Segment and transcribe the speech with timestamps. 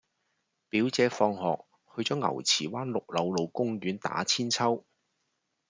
[0.69, 1.63] 表姐放學
[1.95, 4.81] 去左牛池灣綠柳路公園打韆鞦